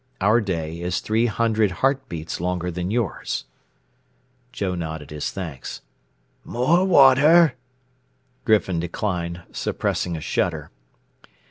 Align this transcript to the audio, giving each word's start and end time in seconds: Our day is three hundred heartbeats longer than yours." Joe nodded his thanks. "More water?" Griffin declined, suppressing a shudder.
Our 0.19 0.41
day 0.41 0.79
is 0.81 0.99
three 0.99 1.27
hundred 1.27 1.69
heartbeats 1.69 2.41
longer 2.41 2.71
than 2.71 2.89
yours." 2.89 3.45
Joe 4.51 4.73
nodded 4.73 5.11
his 5.11 5.29
thanks. 5.29 5.83
"More 6.43 6.83
water?" 6.85 7.53
Griffin 8.43 8.79
declined, 8.79 9.43
suppressing 9.51 10.17
a 10.17 10.19
shudder. 10.19 10.71